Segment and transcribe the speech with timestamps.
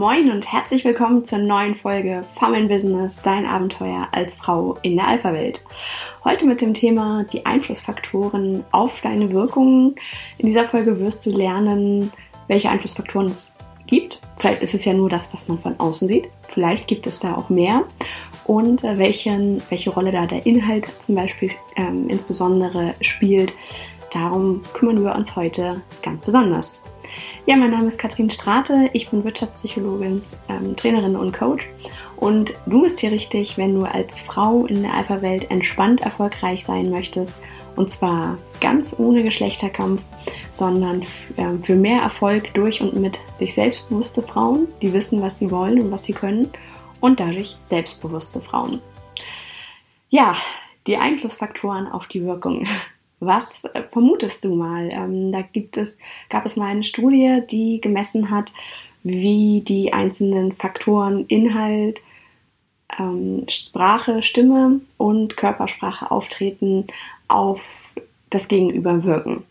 [0.00, 4.96] Moin und herzlich willkommen zur neuen Folge Farm in Business, dein Abenteuer als Frau in
[4.96, 5.60] der Alpha-Welt.
[6.24, 9.94] Heute mit dem Thema die Einflussfaktoren auf deine Wirkungen.
[10.38, 12.10] In dieser Folge wirst du lernen,
[12.48, 13.54] welche Einflussfaktoren es
[13.86, 14.22] gibt.
[14.38, 16.30] Vielleicht ist es ja nur das, was man von außen sieht.
[16.48, 17.84] Vielleicht gibt es da auch mehr.
[18.46, 23.52] Und äh, welchen, welche Rolle da der Inhalt zum Beispiel ähm, insbesondere spielt.
[24.14, 26.80] Darum kümmern wir uns heute ganz besonders.
[27.46, 31.66] Ja, mein Name ist Katrin Strate, ich bin Wirtschaftspsychologin, ähm, Trainerin und Coach.
[32.16, 36.90] Und du bist hier richtig, wenn du als Frau in der Alpha-Welt entspannt erfolgreich sein
[36.90, 37.34] möchtest.
[37.76, 40.02] Und zwar ganz ohne Geschlechterkampf,
[40.52, 41.02] sondern
[41.38, 45.80] ähm, für mehr Erfolg durch und mit sich selbstbewusste Frauen, die wissen, was sie wollen
[45.80, 46.50] und was sie können.
[47.00, 48.80] Und dadurch selbstbewusste Frauen.
[50.10, 50.34] Ja,
[50.86, 52.66] die Einflussfaktoren auf die Wirkung.
[53.20, 54.88] Was vermutest du mal?
[54.90, 58.50] Ähm, da gibt es, gab es mal eine Studie, die gemessen hat,
[59.02, 62.02] wie die einzelnen Faktoren Inhalt,
[62.98, 66.86] ähm, Sprache, Stimme und Körpersprache auftreten
[67.28, 67.92] auf
[68.30, 69.44] das Gegenüber wirken.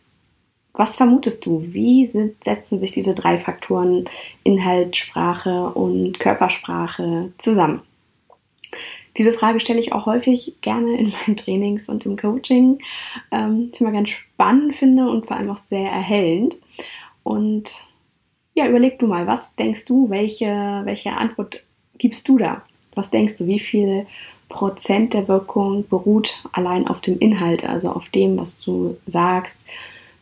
[0.73, 1.61] Was vermutest du?
[1.67, 4.05] Wie sind, setzen sich diese drei Faktoren
[4.43, 7.81] Inhalt, Sprache und Körpersprache zusammen?
[9.17, 12.79] Diese Frage stelle ich auch häufig gerne in meinen Trainings und im Coaching,
[13.31, 16.55] ähm, ich immer ganz spannend finde und vor allem auch sehr erhellend.
[17.23, 17.71] Und
[18.53, 21.63] ja, überleg du mal, was denkst du, welche, welche Antwort
[21.97, 22.63] gibst du da?
[22.95, 24.05] Was denkst du, wie viel
[24.49, 29.63] Prozent der Wirkung beruht allein auf dem Inhalt, also auf dem, was du sagst,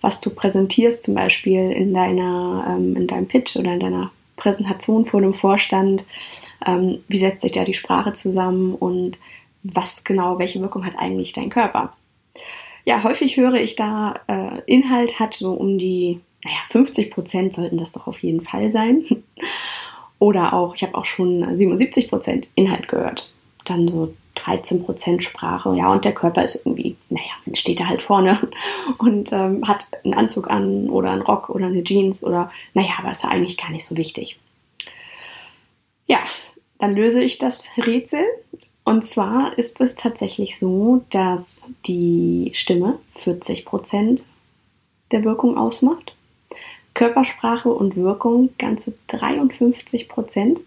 [0.02, 5.06] was du präsentierst, zum Beispiel in deiner, ähm, in deinem Pitch oder in deiner Präsentation
[5.06, 6.06] vor dem Vorstand,
[6.66, 9.20] ähm, wie setzt sich da die Sprache zusammen und
[9.64, 11.94] was genau, welche Wirkung hat eigentlich dein Körper.
[12.86, 17.78] Ja, häufig höre ich da, äh, Inhalt hat so um die, naja, 50 Prozent sollten
[17.78, 19.04] das doch auf jeden Fall sein.
[20.20, 23.32] Oder auch, ich habe auch schon 77 Prozent Inhalt gehört.
[23.66, 28.02] Dann so 13 Prozent Sprache, ja, und der Körper ist irgendwie, naja, steht er halt
[28.02, 28.40] vorne
[28.98, 33.12] und ähm, hat einen Anzug an oder einen Rock oder eine Jeans oder, naja, aber
[33.12, 34.40] ist ja eigentlich gar nicht so wichtig.
[36.08, 36.20] Ja,
[36.80, 38.24] dann löse ich das Rätsel.
[38.84, 44.24] Und zwar ist es tatsächlich so, dass die Stimme 40 Prozent
[45.12, 46.16] der Wirkung ausmacht,
[46.94, 50.62] Körpersprache und Wirkung ganze 53 Prozent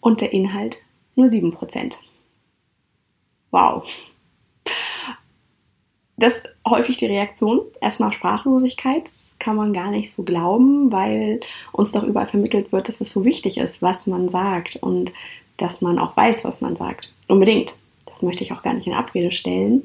[0.00, 0.78] und der Inhalt
[1.16, 1.98] nur 7 Prozent.
[3.50, 3.84] Wow.
[6.22, 7.62] Das ist häufig die Reaktion.
[7.80, 9.02] Erstmal Sprachlosigkeit.
[9.02, 11.40] Das kann man gar nicht so glauben, weil
[11.72, 15.12] uns doch überall vermittelt wird, dass es so wichtig ist, was man sagt und
[15.56, 17.12] dass man auch weiß, was man sagt.
[17.26, 17.76] Unbedingt.
[18.06, 19.82] Das möchte ich auch gar nicht in Abrede stellen.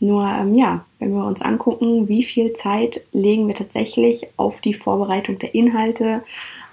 [0.00, 4.72] Nur, ähm, ja, wenn wir uns angucken, wie viel Zeit legen wir tatsächlich auf die
[4.72, 6.24] Vorbereitung der Inhalte,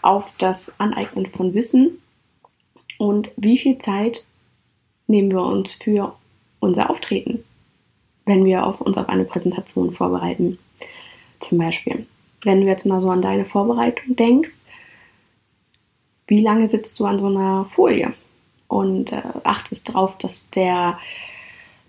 [0.01, 2.01] auf das Aneignen von Wissen
[2.97, 4.25] und wie viel Zeit
[5.07, 6.15] nehmen wir uns für
[6.61, 7.43] unser Auftreten
[8.25, 10.59] wenn wir auf uns auf eine Präsentation vorbereiten.
[11.39, 12.05] Zum Beispiel,
[12.43, 14.57] wenn du jetzt mal so an deine Vorbereitung denkst,
[16.27, 18.13] wie lange sitzt du an so einer Folie
[18.67, 20.49] und äh, achtest darauf, dass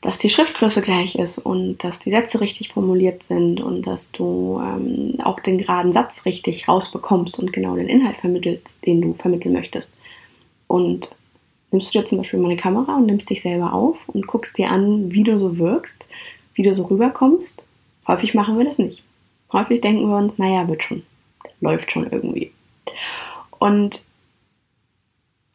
[0.00, 4.60] dass die Schriftgröße gleich ist und dass die Sätze richtig formuliert sind und dass du
[4.62, 9.54] ähm, auch den geraden Satz richtig rausbekommst und genau den Inhalt vermittelst, den du vermitteln
[9.54, 9.96] möchtest.
[10.66, 11.16] Und
[11.74, 14.56] nimmst du dir zum Beispiel mal eine Kamera und nimmst dich selber auf und guckst
[14.56, 16.08] dir an, wie du so wirkst,
[16.54, 17.64] wie du so rüberkommst.
[18.06, 19.02] Häufig machen wir das nicht.
[19.52, 21.02] Häufig denken wir uns, naja, wird schon,
[21.60, 22.52] läuft schon irgendwie.
[23.58, 24.04] Und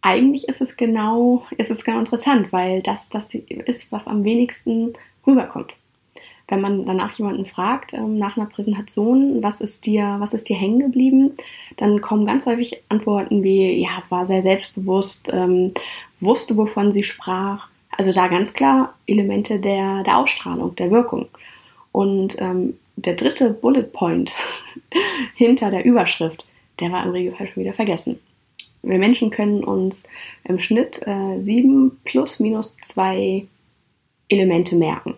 [0.02, 4.94] eigentlich ist es genau, ist es genau interessant, weil das das ist, was am wenigsten
[5.26, 5.74] rüberkommt
[6.50, 10.58] wenn man danach jemanden fragt, ähm, nach einer Präsentation, was ist dir, was ist dir
[10.58, 11.34] hängen geblieben,
[11.78, 15.72] dann kommen ganz häufig Antworten wie, ja, war sehr selbstbewusst, ähm,
[16.20, 17.70] wusste, wovon sie sprach.
[17.98, 21.28] Also da ganz klar Elemente der, der Ausstrahlung, der Wirkung.
[21.92, 24.34] Und ähm, der dritte Bullet Point
[25.36, 26.46] hinter der Überschrift,
[26.80, 28.20] der war im Regelfall schon wieder vergessen.
[28.82, 30.08] Wir Menschen können uns
[30.46, 33.46] im Schnitt äh, sieben plus minus zwei
[34.30, 35.16] Elemente merken.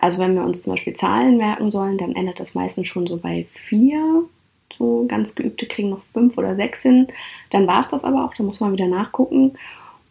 [0.00, 3.16] Also wenn wir uns zum Beispiel Zahlen merken sollen, dann endet das meistens schon so
[3.16, 4.24] bei vier.
[4.72, 7.08] So ganz geübte kriegen noch fünf oder sechs hin.
[7.50, 9.52] Dann war es das aber auch, da muss man wieder nachgucken.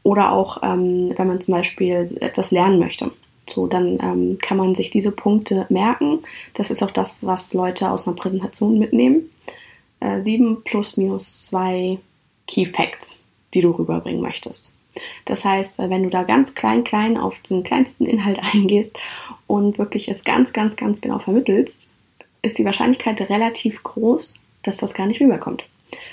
[0.04, 3.12] Oder auch, ähm, wenn man zum Beispiel etwas lernen möchte.
[3.48, 6.20] So, dann ähm, kann man sich diese Punkte merken.
[6.54, 9.30] Das ist auch das, was Leute aus einer Präsentation mitnehmen.
[10.00, 12.00] Äh, sieben plus minus zwei
[12.48, 13.18] Key Facts,
[13.54, 14.76] die du rüberbringen möchtest.
[15.26, 18.98] Das heißt, äh, wenn du da ganz klein, klein auf den kleinsten Inhalt eingehst
[19.48, 21.96] und wirklich es ganz, ganz, ganz genau vermittelst,
[22.42, 25.66] ist die Wahrscheinlichkeit relativ groß, dass das gar nicht rüberkommt.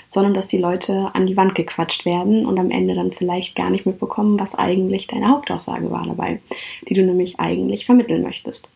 [0.09, 3.69] sondern dass die Leute an die Wand gequatscht werden und am Ende dann vielleicht gar
[3.69, 6.41] nicht mitbekommen, was eigentlich deine Hauptaussage war dabei,
[6.89, 8.71] die du nämlich eigentlich vermitteln möchtest.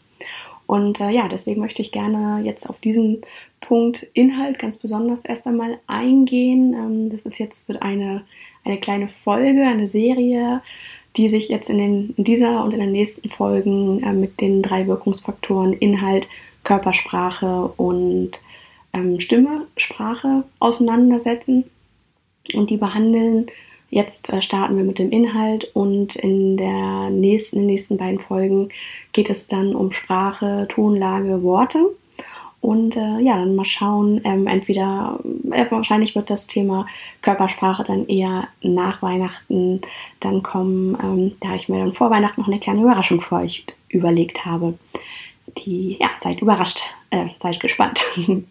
[0.72, 3.24] Und äh, ja, deswegen möchte ich gerne jetzt auf diesen
[3.60, 6.74] Punkt Inhalt ganz besonders erst einmal eingehen.
[6.74, 8.24] Ähm, das ist jetzt wird eine,
[8.64, 10.62] eine kleine Folge, eine Serie,
[11.18, 14.62] die sich jetzt in, den, in dieser und in den nächsten Folgen äh, mit den
[14.62, 16.30] drei Wirkungsfaktoren Inhalt,
[16.64, 18.32] Körpersprache und
[18.94, 21.66] ähm, Stimme, Sprache auseinandersetzen
[22.54, 23.48] und die behandeln.
[23.90, 28.20] Jetzt äh, starten wir mit dem Inhalt und in, der nächsten, in den nächsten beiden
[28.20, 28.70] Folgen
[29.12, 31.90] geht es dann um Sprache, Tonlage, Worte.
[32.62, 35.20] Und äh, ja, dann mal schauen, ähm, entweder,
[35.50, 36.86] äh, wahrscheinlich wird das Thema
[37.24, 39.82] Körpersprache dann eher nach Weihnachten
[40.20, 43.66] dann kommen, ähm, da ich mir dann vor Weihnachten noch eine kleine Überraschung für euch
[43.90, 44.76] überlegt habe.
[45.58, 48.04] Die, ja, seid überrascht, äh, seid gespannt,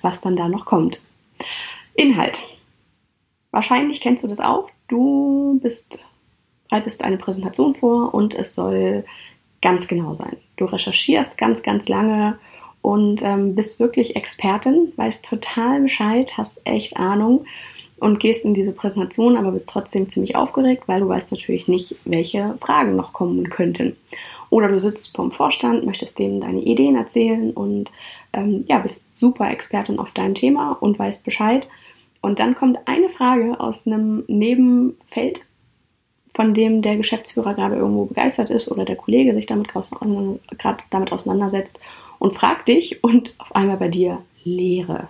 [0.00, 1.02] was dann da noch kommt.
[1.94, 2.48] Inhalt.
[3.50, 4.70] Wahrscheinlich kennst du das auch.
[4.88, 6.06] Du bist,
[6.70, 9.04] bereitest eine Präsentation vor und es soll
[9.60, 10.38] ganz genau sein.
[10.56, 12.38] Du recherchierst ganz, ganz lange
[12.82, 17.44] und ähm, bist wirklich Expertin, weißt total Bescheid, hast echt Ahnung
[17.98, 21.96] und gehst in diese Präsentation, aber bist trotzdem ziemlich aufgeregt, weil du weißt natürlich nicht,
[22.04, 23.96] welche Fragen noch kommen könnten.
[24.48, 27.92] Oder du sitzt vom Vorstand, möchtest denen deine Ideen erzählen und
[28.32, 31.68] ähm, ja, bist super Expertin auf deinem Thema und weißt Bescheid.
[32.22, 35.46] Und dann kommt eine Frage aus einem Nebenfeld,
[36.34, 41.12] von dem der Geschäftsführer gerade irgendwo begeistert ist oder der Kollege sich damit gerade damit
[41.12, 41.80] auseinandersetzt
[42.20, 45.08] und fragt dich und auf einmal bei dir Leere.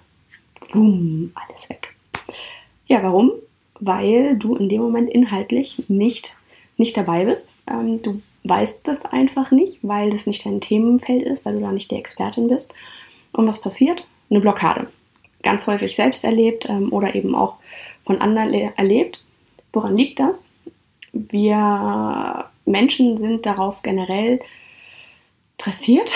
[0.72, 1.94] Wumm, alles weg.
[2.86, 3.32] Ja, warum?
[3.78, 6.36] Weil du in dem Moment inhaltlich nicht,
[6.76, 7.54] nicht dabei bist.
[7.66, 11.72] Ähm, du weißt das einfach nicht, weil das nicht dein Themenfeld ist, weil du da
[11.72, 12.72] nicht die Expertin bist.
[13.32, 14.06] Und was passiert?
[14.30, 14.88] Eine Blockade.
[15.42, 17.56] Ganz häufig selbst erlebt ähm, oder eben auch
[18.04, 19.26] von anderen erlebt.
[19.72, 20.54] Woran liegt das?
[21.12, 24.40] Wir Menschen sind darauf generell
[25.58, 26.12] dressiert,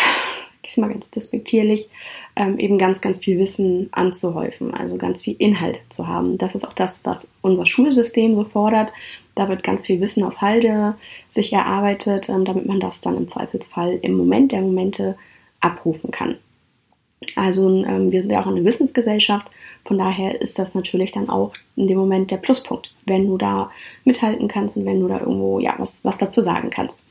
[0.66, 1.90] ich mal ganz despektierlich,
[2.36, 6.38] ähm, eben ganz, ganz viel Wissen anzuhäufen, also ganz viel Inhalt zu haben.
[6.38, 8.92] Das ist auch das, was unser Schulsystem so fordert.
[9.34, 10.96] Da wird ganz viel Wissen auf Halde
[11.28, 15.16] sich erarbeitet, ähm, damit man das dann im Zweifelsfall im Moment der Momente
[15.60, 16.36] abrufen kann.
[17.36, 19.46] Also ähm, wir sind ja auch eine Wissensgesellschaft,
[19.84, 23.70] von daher ist das natürlich dann auch in dem Moment der Pluspunkt, wenn du da
[24.04, 27.10] mithalten kannst und wenn du da irgendwo ja was, was dazu sagen kannst.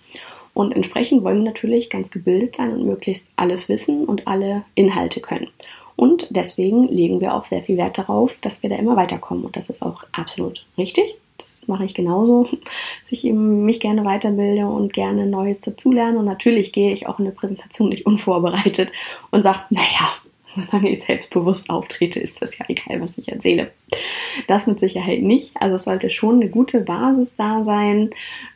[0.54, 5.20] Und entsprechend wollen wir natürlich ganz gebildet sein und möglichst alles wissen und alle Inhalte
[5.20, 5.48] können.
[5.96, 9.46] Und deswegen legen wir auch sehr viel Wert darauf, dass wir da immer weiterkommen.
[9.46, 11.18] Und das ist auch absolut richtig.
[11.38, 12.48] Das mache ich genauso,
[13.02, 16.20] dass ich eben mich gerne weiterbilde und gerne Neues dazulerne.
[16.20, 18.92] Und natürlich gehe ich auch in eine Präsentation nicht unvorbereitet
[19.32, 20.14] und sage, naja,
[20.56, 23.72] solange ich selbstbewusst auftrete, ist das ja egal, was ich erzähle.
[24.48, 25.52] Das mit Sicherheit nicht.
[25.60, 28.10] Also es sollte schon eine gute Basis da sein,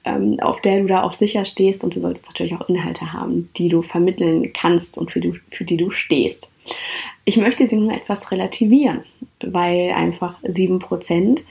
[0.05, 3.49] ähm, auf der du da auch sicher stehst und du solltest natürlich auch Inhalte haben,
[3.57, 6.51] die du vermitteln kannst und für die, für die du stehst.
[7.25, 9.03] Ich möchte sie nur etwas relativieren,
[9.41, 11.43] weil einfach 7%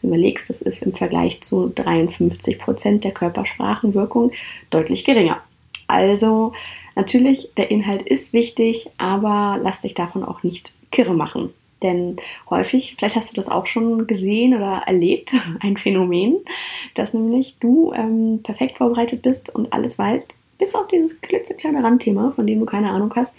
[0.00, 4.32] du überlegst, das ist im Vergleich zu 53 Prozent der Körpersprachenwirkung
[4.70, 5.40] deutlich geringer.
[5.86, 6.52] Also
[6.94, 11.52] natürlich, der Inhalt ist wichtig, aber lass dich davon auch nicht kirre machen.
[11.82, 12.16] Denn
[12.48, 16.36] häufig, vielleicht hast du das auch schon gesehen oder erlebt, ein Phänomen,
[16.94, 22.30] dass nämlich du ähm, perfekt vorbereitet bist und alles weißt, bis auf dieses klitzekleine Randthema,
[22.30, 23.38] von dem du keine Ahnung hast.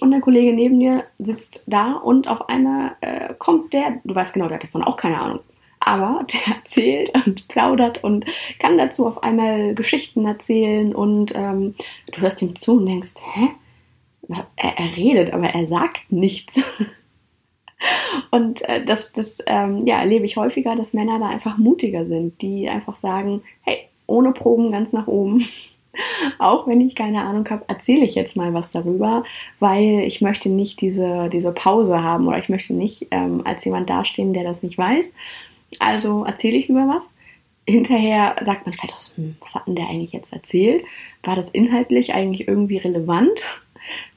[0.00, 4.34] Und der Kollege neben dir sitzt da und auf einmal äh, kommt der, du weißt
[4.34, 5.40] genau, der hat davon auch keine Ahnung
[5.84, 8.26] aber der erzählt und plaudert und
[8.58, 11.72] kann dazu auf einmal Geschichten erzählen und ähm,
[12.12, 13.48] du hörst ihm zu und denkst, hä?
[14.56, 16.58] Er, er redet, aber er sagt nichts.
[18.30, 22.40] Und äh, das, das ähm, ja, erlebe ich häufiger, dass Männer da einfach mutiger sind,
[22.42, 25.44] die einfach sagen, hey, ohne Proben ganz nach oben.
[26.38, 29.22] Auch wenn ich keine Ahnung habe, erzähle ich jetzt mal was darüber,
[29.60, 33.88] weil ich möchte nicht diese, diese Pause haben oder ich möchte nicht ähm, als jemand
[33.88, 35.14] dastehen, der das nicht weiß,
[35.80, 37.14] also erzähle ich lieber was.
[37.66, 40.84] Hinterher sagt man vielleicht, aus, hm, was hat denn der eigentlich jetzt erzählt?
[41.22, 43.62] War das inhaltlich eigentlich irgendwie relevant?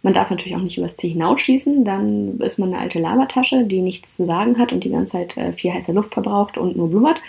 [0.02, 3.82] Man darf natürlich auch nicht übers Ziel hinausschießen, dann ist man eine alte Labertasche, die
[3.82, 6.90] nichts zu sagen hat und die ganze Zeit äh, viel heiße Luft verbraucht und nur
[6.90, 7.22] blubbert.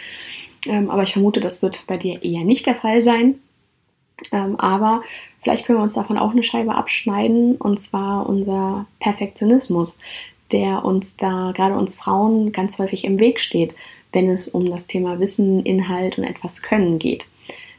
[0.67, 3.41] Ähm, aber ich vermute, das wird bei dir eher nicht der Fall sein.
[4.33, 5.03] Ähm, aber
[5.41, 10.01] vielleicht können wir uns davon auch eine Scheibe abschneiden, und zwar unser Perfektionismus,
[10.53, 13.75] der uns da, gerade uns Frauen, ganz häufig im Weg steht
[14.13, 17.27] wenn es um das Thema Wissen, Inhalt und etwas Können geht.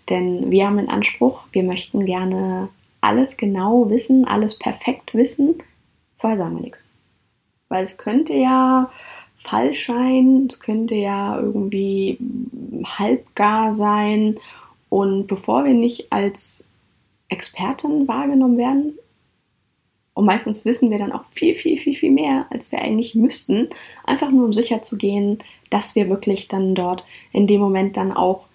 [0.09, 2.69] Denn wir haben den Anspruch, wir möchten gerne
[3.01, 5.55] alles genau wissen, alles perfekt wissen.
[6.15, 6.87] Vorher sagen wir nichts.
[7.69, 8.91] Weil es könnte ja
[9.35, 12.17] falsch sein, es könnte ja irgendwie
[12.83, 14.37] halbgar sein.
[14.89, 16.71] Und bevor wir nicht als
[17.29, 18.97] Experten wahrgenommen werden,
[20.19, 23.69] und meistens wissen wir dann auch viel, viel, viel, viel mehr, als wir eigentlich müssten,
[24.03, 28.11] einfach nur um sicher zu gehen, dass wir wirklich dann dort in dem Moment dann
[28.11, 28.47] auch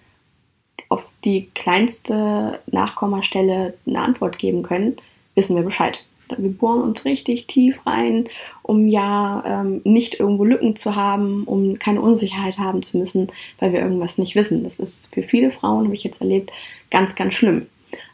[0.89, 4.97] auf die kleinste Nachkommastelle eine Antwort geben können,
[5.33, 6.03] wissen wir Bescheid.
[6.37, 8.29] Wir bohren uns richtig tief rein,
[8.61, 13.73] um ja ähm, nicht irgendwo Lücken zu haben, um keine Unsicherheit haben zu müssen, weil
[13.73, 14.63] wir irgendwas nicht wissen.
[14.63, 16.51] Das ist für viele Frauen, habe ich jetzt erlebt,
[16.91, 17.65] ganz, ganz schlimm.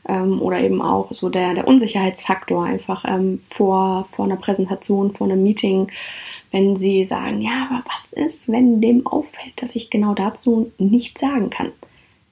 [0.07, 5.27] Ähm, oder eben auch so der, der Unsicherheitsfaktor einfach ähm, vor, vor einer Präsentation, vor
[5.27, 5.91] einem Meeting,
[6.51, 11.21] wenn sie sagen, ja, aber was ist, wenn dem auffällt, dass ich genau dazu nichts
[11.21, 11.71] sagen kann?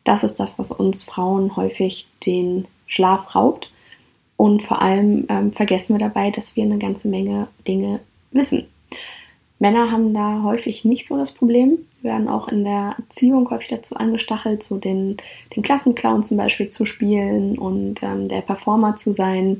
[0.03, 3.71] Das ist das, was uns Frauen häufig den Schlaf raubt
[4.35, 7.99] und vor allem ähm, vergessen wir dabei, dass wir eine ganze Menge Dinge
[8.31, 8.67] wissen.
[9.59, 13.95] Männer haben da häufig nicht so das Problem, werden auch in der Erziehung häufig dazu
[13.95, 15.17] angestachelt, so den,
[15.55, 19.59] den Klassenclown zum Beispiel zu spielen und ähm, der Performer zu sein.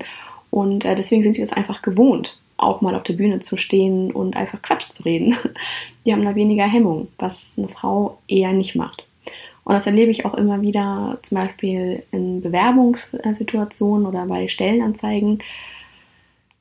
[0.49, 4.11] Und äh, deswegen sind die das einfach gewohnt, auch mal auf der Bühne zu stehen
[4.11, 5.35] und einfach Quatsch zu reden.
[6.05, 9.05] Die haben da weniger Hemmung, was eine Frau eher nicht macht.
[9.63, 15.39] Und das erlebe ich auch immer wieder, zum Beispiel in Bewerbungssituationen oder bei Stellenanzeigen.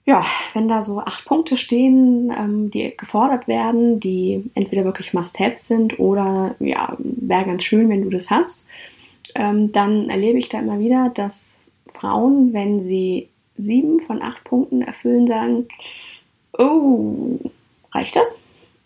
[0.08, 0.24] Ja,
[0.54, 5.98] wenn da so acht Punkte stehen, ähm, die gefordert werden, die entweder wirklich Must-Have sind
[5.98, 8.66] oder ja, wäre ganz schön, wenn du das hast,
[9.34, 11.60] ähm, dann erlebe ich da immer wieder, dass
[11.92, 15.68] Frauen, wenn sie sieben von acht Punkten erfüllen, sagen,
[16.56, 17.38] oh,
[17.92, 18.42] reicht das?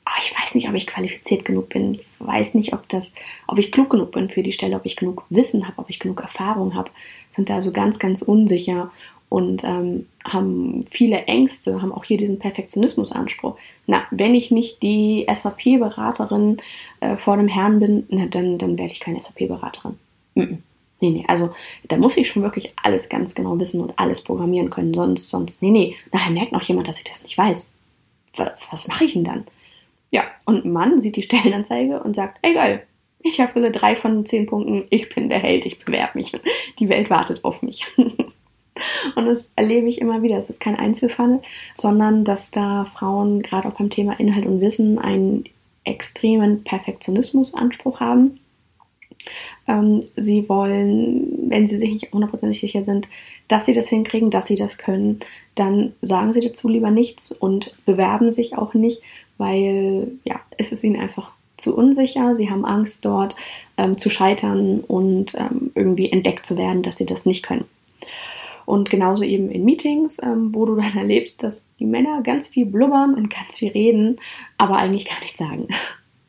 [0.06, 1.94] oh, ich weiß nicht, ob ich qualifiziert genug bin.
[1.94, 3.14] Ich weiß nicht, ob das,
[3.46, 5.98] ob ich klug genug bin für die Stelle, ob ich genug Wissen habe, ob ich
[5.98, 6.90] genug Erfahrung habe.
[7.30, 8.90] Sind da also ganz, ganz unsicher
[9.32, 13.56] und ähm, haben viele Ängste, haben auch hier diesen Perfektionismusanspruch.
[13.86, 16.58] Na, wenn ich nicht die SAP-Beraterin
[17.00, 19.96] äh, vor dem Herrn bin, na, dann, dann werde ich keine SAP-Beraterin.
[20.34, 20.58] Nee,
[21.00, 21.50] nee, also
[21.88, 25.62] da muss ich schon wirklich alles ganz genau wissen und alles programmieren können, sonst, sonst,
[25.62, 27.72] nee, nee, nachher merkt noch jemand, dass ich das nicht weiß.
[28.36, 29.44] Was, was mache ich denn dann?
[30.10, 32.86] Ja, und ein Mann sieht die Stellenanzeige und sagt, ey geil,
[33.20, 36.32] ich erfülle drei von zehn Punkten, ich bin der Held, ich bewerbe mich.
[36.78, 37.86] Die Welt wartet auf mich.
[39.16, 40.36] Und das erlebe ich immer wieder.
[40.36, 41.40] Es ist kein Einzelfall,
[41.74, 45.44] sondern dass da Frauen gerade auch beim Thema Inhalt und Wissen einen
[45.84, 48.38] extremen Perfektionismusanspruch haben.
[49.68, 53.08] Ähm, sie wollen, wenn sie sich nicht hundertprozentig sicher sind,
[53.48, 55.20] dass sie das hinkriegen, dass sie das können,
[55.54, 59.02] dann sagen sie dazu lieber nichts und bewerben sich auch nicht,
[59.38, 62.34] weil ja, es ist ihnen einfach zu unsicher.
[62.34, 63.36] Sie haben Angst, dort
[63.76, 67.64] ähm, zu scheitern und ähm, irgendwie entdeckt zu werden, dass sie das nicht können.
[68.72, 72.64] Und genauso eben in Meetings, ähm, wo du dann erlebst, dass die Männer ganz viel
[72.64, 74.16] blubbern und ganz viel reden,
[74.56, 75.68] aber eigentlich gar nichts sagen.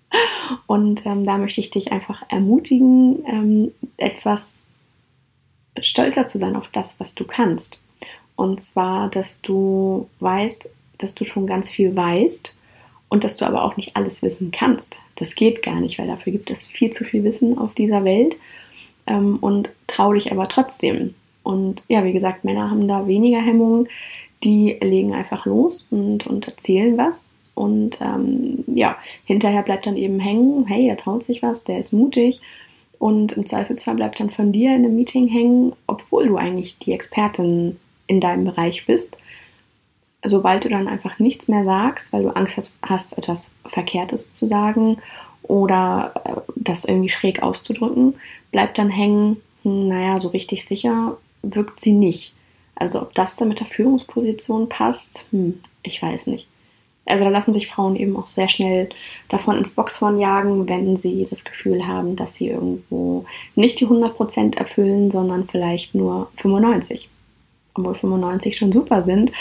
[0.68, 4.74] Und ähm, da möchte ich dich einfach ermutigen, ähm, etwas
[5.80, 7.80] stolzer zu sein auf das, was du kannst.
[8.36, 12.62] Und zwar, dass du weißt, dass du schon ganz viel weißt
[13.08, 15.02] und dass du aber auch nicht alles wissen kannst.
[15.16, 18.36] Das geht gar nicht, weil dafür gibt es viel zu viel Wissen auf dieser Welt.
[19.08, 21.16] Ähm, und trau dich aber trotzdem.
[21.44, 23.88] Und ja, wie gesagt, Männer haben da weniger Hemmungen.
[24.44, 27.34] Die legen einfach los und, und erzählen was.
[27.54, 31.94] Und ähm, ja, hinterher bleibt dann eben hängen, hey, er traut sich was, der ist
[31.94, 32.42] mutig.
[32.98, 36.94] Und im Zweifelsfall bleibt dann von dir in einem Meeting hängen, obwohl du eigentlich die
[36.94, 39.18] Expertin in deinem Bereich bist
[40.26, 44.48] sobald du dann einfach nichts mehr sagst, weil du Angst hast, hast etwas Verkehrtes zu
[44.48, 44.98] sagen
[45.44, 48.16] oder äh, das irgendwie schräg auszudrücken,
[48.52, 52.34] bleibt dann hängen, hm, naja, so richtig sicher wirkt sie nicht.
[52.76, 56.48] Also ob das dann mit der Führungsposition passt, hm, ich weiß nicht.
[57.06, 58.90] Also da lassen sich Frauen eben auch sehr schnell
[59.28, 64.58] davon ins Boxhorn jagen, wenn sie das Gefühl haben, dass sie irgendwo nicht die 100%
[64.58, 67.10] erfüllen, sondern vielleicht nur 95.
[67.76, 69.34] Obwohl 95 schon super sind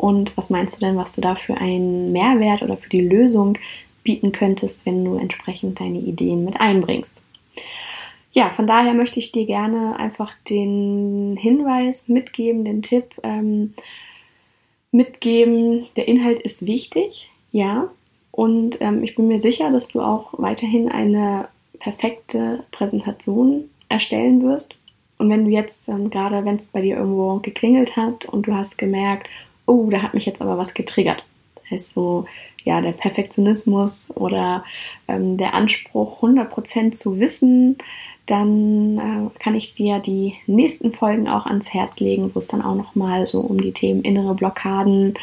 [0.00, 3.58] und was meinst du denn, was du da für einen Mehrwert oder für die Lösung
[4.02, 7.22] bieten könntest, wenn du entsprechend deine Ideen mit einbringst?
[8.32, 13.74] Ja, von daher möchte ich dir gerne einfach den Hinweis mitgeben, den Tipp ähm,
[14.92, 15.86] mitgeben.
[15.96, 17.90] Der Inhalt ist wichtig, ja.
[18.30, 21.48] Und ähm, ich bin mir sicher, dass du auch weiterhin eine
[21.80, 24.76] perfekte Präsentation erstellen wirst.
[25.18, 28.54] Und wenn du jetzt ähm, gerade, wenn es bei dir irgendwo geklingelt hat und du
[28.54, 29.28] hast gemerkt,
[29.66, 31.24] oh, da hat mich jetzt aber was getriggert.
[31.70, 32.26] Heißt so,
[32.64, 34.64] ja, der Perfektionismus oder
[35.08, 37.76] ähm, der Anspruch, 100% zu wissen,
[38.26, 42.62] dann äh, kann ich dir die nächsten Folgen auch ans Herz legen, wo es dann
[42.62, 45.14] auch nochmal so um die Themen innere Blockaden,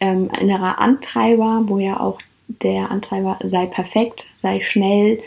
[0.00, 2.18] ähm, innerer Antreiber, wo ja auch
[2.48, 5.22] der Antreiber sei perfekt, sei schnell,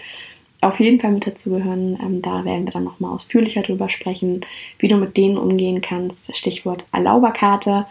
[0.62, 1.98] auf jeden Fall mit dazugehören.
[2.02, 4.42] Ähm, da werden wir dann nochmal ausführlicher drüber sprechen,
[4.80, 6.36] wie du mit denen umgehen kannst.
[6.36, 7.86] Stichwort Erlauberkarte.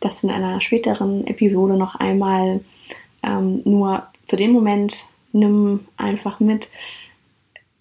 [0.00, 2.60] Das in einer späteren Episode noch einmal.
[3.24, 6.68] Ähm, nur für den Moment nimm einfach mit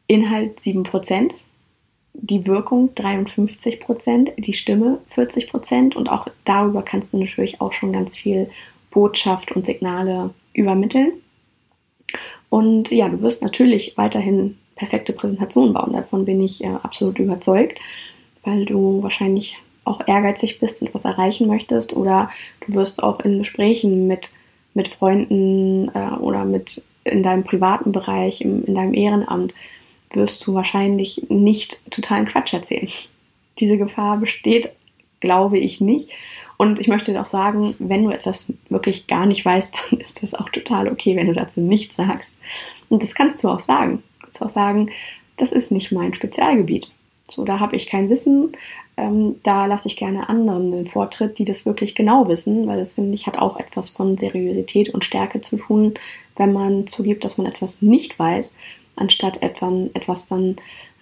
[0.07, 1.31] Inhalt 7%,
[2.13, 8.15] die Wirkung 53%, die Stimme 40% und auch darüber kannst du natürlich auch schon ganz
[8.15, 8.50] viel
[8.91, 11.13] Botschaft und Signale übermitteln.
[12.50, 15.93] Und ja, du wirst natürlich weiterhin perfekte Präsentationen bauen.
[15.93, 17.79] Davon bin ich äh, absolut überzeugt,
[18.43, 22.29] weil du wahrscheinlich auch ehrgeizig bist und was erreichen möchtest oder
[22.65, 24.31] du wirst auch in Gesprächen mit,
[24.73, 29.53] mit Freunden äh, oder mit in deinem privaten Bereich, im, in deinem Ehrenamt,
[30.13, 32.89] wirst du wahrscheinlich nicht totalen Quatsch erzählen.
[33.59, 34.73] Diese Gefahr besteht,
[35.19, 36.09] glaube ich, nicht.
[36.57, 40.33] Und ich möchte auch sagen, wenn du etwas wirklich gar nicht weißt, dann ist das
[40.33, 42.39] auch total okay, wenn du dazu nichts sagst.
[42.89, 44.03] Und das kannst du auch sagen.
[44.13, 44.91] Du kannst auch sagen,
[45.37, 46.91] das ist nicht mein Spezialgebiet.
[47.29, 48.51] So, da habe ich kein Wissen.
[48.95, 52.93] Ähm, da lasse ich gerne anderen den Vortritt, die das wirklich genau wissen, weil das
[52.93, 55.95] finde ich hat auch etwas von Seriosität und Stärke zu tun,
[56.35, 58.57] wenn man zugibt, dass man etwas nicht weiß,
[58.95, 60.57] anstatt etwas dann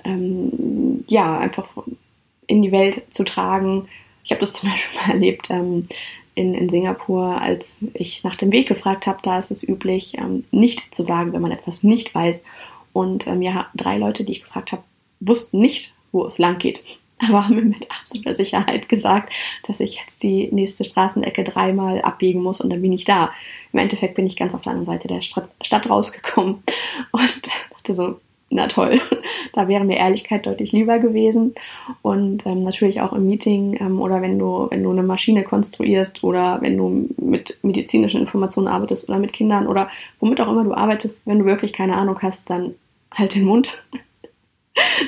[0.06, 1.68] ähm, ja einfach
[2.48, 3.88] in die Welt zu tragen,
[4.24, 5.84] ich habe das zum Beispiel mal erlebt ähm,
[6.36, 9.20] in, in Singapur, als ich nach dem Weg gefragt habe.
[9.22, 12.46] Da ist es üblich, ähm, nicht zu sagen, wenn man etwas nicht weiß.
[12.94, 14.84] Und ja, drei Leute, die ich gefragt habe,
[15.20, 16.84] wussten nicht, wo es lang geht.
[17.28, 19.32] Aber haben mir mit absoluter Sicherheit gesagt,
[19.68, 23.32] dass ich jetzt die nächste Straßenecke dreimal abbiegen muss und dann bin ich da.
[23.74, 26.64] Im Endeffekt bin ich ganz auf der anderen Seite der Stadt rausgekommen
[27.12, 28.20] und dachte so,
[28.52, 29.00] na toll,
[29.54, 31.56] da wäre mir Ehrlichkeit deutlich lieber gewesen.
[32.02, 36.24] Und ähm, natürlich auch im Meeting ähm, oder wenn du, wenn du eine Maschine konstruierst
[36.24, 40.74] oder wenn du mit medizinischen Informationen arbeitest oder mit Kindern oder womit auch immer du
[40.74, 42.76] arbeitest, wenn du wirklich keine Ahnung hast, dann
[43.14, 43.82] halt den Mund.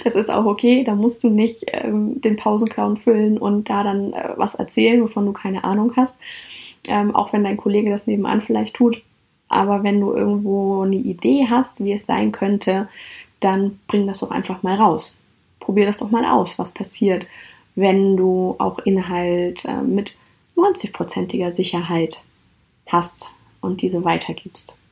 [0.04, 4.13] Das ist auch okay, da musst du nicht ähm, den Pausenclown füllen und da dann
[4.13, 6.19] äh, was erzählen, wovon du keine Ahnung hast.
[6.88, 9.02] Ähm, auch wenn dein Kollege das nebenan vielleicht tut.
[9.47, 12.89] Aber wenn du irgendwo eine Idee hast, wie es sein könnte,
[13.39, 15.23] dann bring das doch einfach mal raus.
[15.60, 17.28] Probier das doch mal aus, was passiert,
[17.76, 20.17] wenn du auch Inhalt äh, mit
[20.56, 22.23] 90-prozentiger Sicherheit
[22.88, 24.83] hast und diese weitergibst.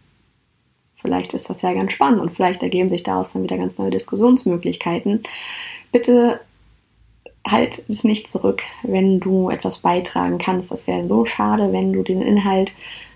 [1.01, 3.89] Vielleicht ist das ja ganz spannend und vielleicht ergeben sich daraus dann wieder ganz neue
[3.89, 5.23] Diskussionsmöglichkeiten.
[5.91, 6.39] Bitte
[7.47, 10.71] halt es nicht zurück, wenn du etwas beitragen kannst.
[10.71, 12.73] Das wäre so schade, wenn du den Inhalt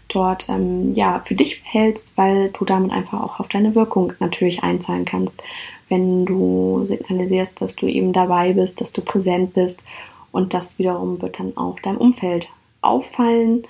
[0.07, 4.63] dort ähm, ja für dich hältst, weil du damit einfach auch auf deine Wirkung natürlich
[4.63, 5.43] einzahlen kannst,
[5.89, 9.87] wenn du signalisierst, dass du eben dabei bist, dass du präsent bist
[10.31, 13.63] und das wiederum wird dann auch deinem Umfeld auffallen.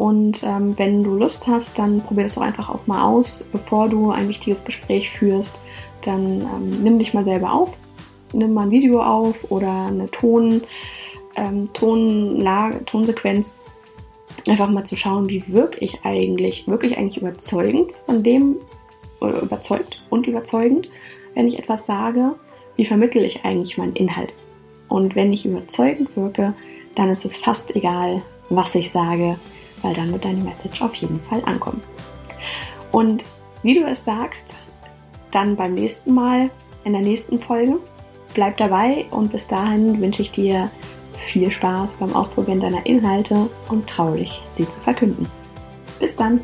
[0.00, 3.86] Und ähm, wenn du Lust hast, dann probier das doch einfach auch mal aus, bevor
[3.86, 5.60] du ein wichtiges Gespräch führst.
[6.06, 7.76] Dann ähm, nimm dich mal selber auf,
[8.32, 10.62] nimm mal ein Video auf oder eine Ton,
[11.36, 13.58] ähm, Tonlage, Tonsequenz
[14.48, 18.56] einfach mal zu schauen, wie wirke ich eigentlich, wirklich eigentlich überzeugend von dem,
[19.20, 20.88] oder überzeugt und überzeugend,
[21.34, 22.36] wenn ich etwas sage,
[22.74, 24.32] wie vermittle ich eigentlich meinen Inhalt.
[24.88, 26.54] Und wenn ich überzeugend wirke,
[26.94, 29.38] dann ist es fast egal, was ich sage,
[29.82, 31.82] weil dann wird deine Message auf jeden Fall ankommen.
[32.92, 33.24] Und
[33.62, 34.56] wie du es sagst,
[35.30, 36.50] dann beim nächsten Mal
[36.84, 37.78] in der nächsten Folge.
[38.34, 40.70] Bleib dabei und bis dahin wünsche ich dir
[41.26, 45.28] viel Spaß beim Ausprobieren deiner Inhalte und trau dich, sie zu verkünden.
[45.98, 46.40] Bis dann!